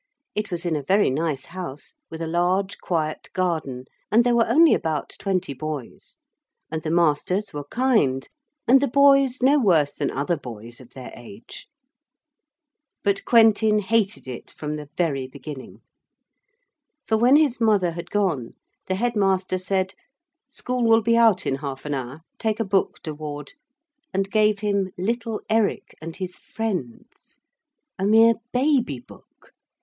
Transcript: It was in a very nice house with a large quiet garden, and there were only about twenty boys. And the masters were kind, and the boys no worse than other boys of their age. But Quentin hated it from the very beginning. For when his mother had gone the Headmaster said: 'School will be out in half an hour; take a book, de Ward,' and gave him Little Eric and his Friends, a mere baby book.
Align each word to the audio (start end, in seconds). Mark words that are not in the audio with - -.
It 0.33 0.49
was 0.49 0.65
in 0.65 0.75
a 0.75 0.81
very 0.81 1.11
nice 1.11 1.45
house 1.45 1.93
with 2.09 2.21
a 2.23 2.27
large 2.27 2.79
quiet 2.79 3.29
garden, 3.33 3.85
and 4.11 4.23
there 4.23 4.33
were 4.33 4.47
only 4.49 4.73
about 4.73 5.13
twenty 5.19 5.53
boys. 5.53 6.17
And 6.71 6.81
the 6.81 6.89
masters 6.89 7.53
were 7.53 7.65
kind, 7.65 8.27
and 8.67 8.81
the 8.81 8.87
boys 8.87 9.43
no 9.43 9.59
worse 9.59 9.93
than 9.93 10.09
other 10.09 10.35
boys 10.37 10.81
of 10.81 10.93
their 10.95 11.11
age. 11.15 11.67
But 13.03 13.25
Quentin 13.25 13.77
hated 13.77 14.27
it 14.27 14.49
from 14.49 14.75
the 14.75 14.89
very 14.97 15.27
beginning. 15.27 15.81
For 17.07 17.15
when 17.15 17.35
his 17.35 17.61
mother 17.61 17.91
had 17.91 18.09
gone 18.09 18.55
the 18.87 18.95
Headmaster 18.95 19.59
said: 19.59 19.93
'School 20.47 20.83
will 20.83 21.03
be 21.03 21.15
out 21.15 21.45
in 21.45 21.57
half 21.57 21.85
an 21.85 21.93
hour; 21.93 22.21
take 22.39 22.59
a 22.59 22.65
book, 22.65 23.03
de 23.03 23.13
Ward,' 23.13 23.53
and 24.11 24.31
gave 24.31 24.61
him 24.61 24.89
Little 24.97 25.41
Eric 25.47 25.95
and 26.01 26.15
his 26.15 26.37
Friends, 26.37 27.37
a 27.99 28.03
mere 28.07 28.33
baby 28.51 28.97
book. 28.99 29.51